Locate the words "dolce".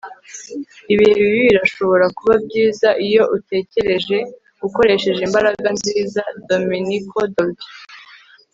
7.35-7.69